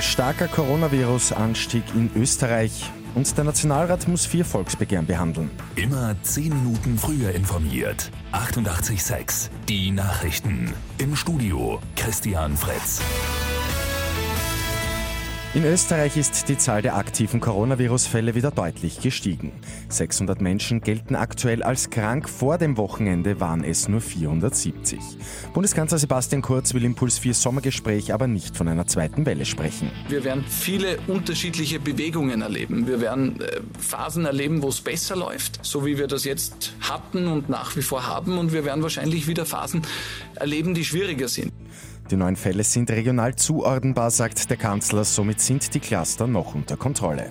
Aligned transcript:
Starker 0.00 0.48
Coronavirus-Anstieg 0.48 1.82
in 1.94 2.10
Österreich 2.16 2.90
und 3.14 3.36
der 3.36 3.44
Nationalrat 3.44 4.08
muss 4.08 4.26
vier 4.26 4.44
Volksbegehren 4.44 5.06
behandeln. 5.06 5.50
Immer 5.76 6.16
zehn 6.22 6.50
Minuten 6.50 6.98
früher 6.98 7.32
informiert. 7.34 8.10
88.6 8.32 9.50
Die 9.68 9.90
Nachrichten. 9.90 10.72
Im 10.98 11.16
Studio 11.16 11.80
Christian 11.96 12.56
Fritz. 12.56 13.00
In 15.52 15.64
Österreich 15.64 16.16
ist 16.16 16.48
die 16.48 16.56
Zahl 16.56 16.80
der 16.80 16.94
aktiven 16.94 17.40
Coronavirus-Fälle 17.40 18.36
wieder 18.36 18.52
deutlich 18.52 19.00
gestiegen. 19.00 19.50
600 19.88 20.40
Menschen 20.40 20.80
gelten 20.80 21.16
aktuell 21.16 21.64
als 21.64 21.90
krank. 21.90 22.28
Vor 22.28 22.56
dem 22.56 22.76
Wochenende 22.76 23.40
waren 23.40 23.64
es 23.64 23.88
nur 23.88 24.00
470. 24.00 25.00
Bundeskanzler 25.52 25.98
Sebastian 25.98 26.40
Kurz 26.40 26.72
will 26.72 26.84
im 26.84 26.94
Puls 26.94 27.18
4 27.18 27.34
Sommergespräch 27.34 28.14
aber 28.14 28.28
nicht 28.28 28.56
von 28.56 28.68
einer 28.68 28.86
zweiten 28.86 29.26
Welle 29.26 29.44
sprechen. 29.44 29.90
Wir 30.08 30.22
werden 30.22 30.44
viele 30.48 30.98
unterschiedliche 31.08 31.80
Bewegungen 31.80 32.42
erleben. 32.42 32.86
Wir 32.86 33.00
werden 33.00 33.40
äh, 33.40 33.60
Phasen 33.76 34.26
erleben, 34.26 34.62
wo 34.62 34.68
es 34.68 34.80
besser 34.80 35.16
läuft, 35.16 35.64
so 35.66 35.84
wie 35.84 35.98
wir 35.98 36.06
das 36.06 36.22
jetzt 36.22 36.74
hatten 36.80 37.26
und 37.26 37.48
nach 37.48 37.74
wie 37.74 37.82
vor 37.82 38.06
haben. 38.06 38.38
Und 38.38 38.52
wir 38.52 38.64
werden 38.64 38.84
wahrscheinlich 38.84 39.26
wieder 39.26 39.44
Phasen 39.46 39.82
erleben, 40.36 40.74
die 40.74 40.84
schwieriger 40.84 41.26
sind. 41.26 41.52
Die 42.10 42.16
neuen 42.16 42.34
Fälle 42.34 42.64
sind 42.64 42.90
regional 42.90 43.36
zuordnenbar, 43.36 44.10
sagt 44.10 44.50
der 44.50 44.56
Kanzler, 44.56 45.04
somit 45.04 45.40
sind 45.40 45.72
die 45.74 45.80
Cluster 45.80 46.26
noch 46.26 46.56
unter 46.56 46.76
Kontrolle. 46.76 47.30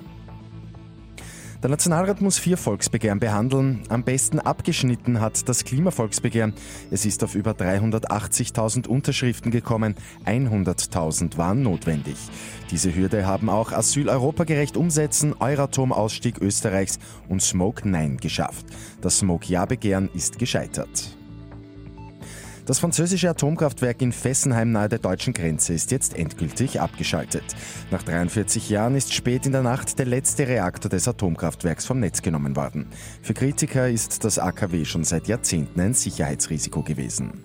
Der 1.61 1.69
Nationalrat 1.69 2.21
muss 2.21 2.39
vier 2.39 2.55
Volksbegehren 2.55 3.19
behandeln. 3.19 3.83
Am 3.89 4.05
besten 4.05 4.39
abgeschnitten 4.39 5.19
hat 5.19 5.49
das 5.49 5.65
Klimavolksbegehren. 5.65 6.53
Es 6.89 7.05
ist 7.05 7.21
auf 7.25 7.35
über 7.35 7.51
380.000 7.51 8.87
Unterschriften 8.87 9.51
gekommen. 9.51 9.95
100.000 10.25 11.37
waren 11.37 11.61
notwendig. 11.61 12.15
Diese 12.71 12.95
Hürde 12.95 13.25
haben 13.25 13.49
auch 13.49 13.73
Asyl-Europagerecht 13.73 14.77
umsetzen, 14.77 15.35
Euratom-Ausstieg 15.37 16.37
Österreichs 16.39 16.99
und 17.27 17.41
Smoke 17.41 17.89
Nein 17.89 18.15
geschafft. 18.15 18.65
Das 19.01 19.19
Smoke-Ja-Begehren 19.19 20.09
ist 20.13 20.39
gescheitert. 20.39 21.18
Das 22.69 22.77
französische 22.77 23.27
Atomkraftwerk 23.27 23.99
in 23.99 24.11
Fessenheim 24.11 24.71
nahe 24.71 24.87
der 24.87 24.99
deutschen 24.99 25.33
Grenze 25.33 25.73
ist 25.73 25.89
jetzt 25.89 26.15
endgültig 26.15 26.79
abgeschaltet. 26.79 27.43
Nach 27.89 28.03
43 28.03 28.69
Jahren 28.69 28.93
ist 28.93 29.11
spät 29.11 29.47
in 29.47 29.53
der 29.53 29.63
Nacht 29.63 29.97
der 29.97 30.05
letzte 30.05 30.47
Reaktor 30.47 30.87
des 30.87 31.07
Atomkraftwerks 31.07 31.87
vom 31.87 31.99
Netz 31.99 32.21
genommen 32.21 32.55
worden. 32.55 32.85
Für 33.23 33.33
Kritiker 33.33 33.89
ist 33.89 34.23
das 34.23 34.37
AKW 34.37 34.85
schon 34.85 35.03
seit 35.03 35.27
Jahrzehnten 35.27 35.81
ein 35.81 35.95
Sicherheitsrisiko 35.95 36.83
gewesen. 36.83 37.43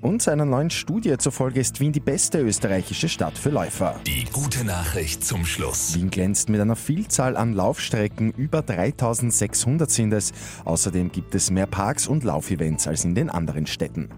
Und 0.00 0.26
einer 0.28 0.44
neuen 0.44 0.70
Studie 0.70 1.16
zufolge 1.18 1.60
ist 1.60 1.80
Wien 1.80 1.92
die 1.92 2.00
beste 2.00 2.40
österreichische 2.40 3.08
Stadt 3.08 3.36
für 3.36 3.50
Läufer. 3.50 4.00
Die 4.06 4.24
gute 4.32 4.64
Nachricht 4.64 5.24
zum 5.24 5.44
Schluss. 5.44 5.94
Wien 5.94 6.10
glänzt 6.10 6.48
mit 6.48 6.60
einer 6.60 6.76
Vielzahl 6.76 7.36
an 7.36 7.52
Laufstrecken, 7.52 8.30
über 8.32 8.62
3600 8.62 9.90
sind 9.90 10.12
es. 10.12 10.32
Außerdem 10.64 11.12
gibt 11.12 11.34
es 11.34 11.50
mehr 11.50 11.66
Parks 11.66 12.06
und 12.06 12.24
Laufevents 12.24 12.88
als 12.88 13.04
in 13.04 13.14
den 13.14 13.28
anderen 13.28 13.66
Städten. 13.66 14.08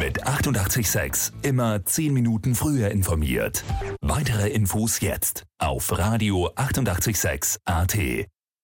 Mit 0.00 0.26
886 0.26 1.32
immer 1.42 1.84
10 1.84 2.12
Minuten 2.12 2.54
früher 2.54 2.90
informiert. 2.90 3.64
Weitere 4.00 4.48
Infos 4.48 5.00
jetzt 5.00 5.44
auf 5.58 5.96
Radio 5.96 6.50
886 6.56 7.60
AT. 7.64 7.96